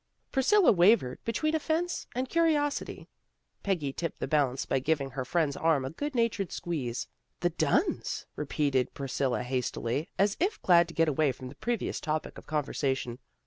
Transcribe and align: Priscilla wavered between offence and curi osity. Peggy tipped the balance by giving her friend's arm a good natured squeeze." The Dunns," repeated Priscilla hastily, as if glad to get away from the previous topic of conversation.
Priscilla 0.31 0.71
wavered 0.71 1.23
between 1.25 1.53
offence 1.53 2.07
and 2.15 2.27
curi 2.27 2.53
osity. 2.53 3.05
Peggy 3.61 3.93
tipped 3.93 4.19
the 4.19 4.27
balance 4.27 4.65
by 4.65 4.79
giving 4.79 5.11
her 5.11 5.23
friend's 5.23 5.55
arm 5.55 5.85
a 5.85 5.91
good 5.91 6.15
natured 6.15 6.51
squeeze." 6.51 7.07
The 7.41 7.51
Dunns," 7.51 8.25
repeated 8.35 8.95
Priscilla 8.95 9.43
hastily, 9.43 10.09
as 10.17 10.37
if 10.39 10.59
glad 10.63 10.87
to 10.87 10.95
get 10.95 11.07
away 11.07 11.31
from 11.31 11.49
the 11.49 11.55
previous 11.55 11.99
topic 12.01 12.39
of 12.39 12.47
conversation. 12.47 13.19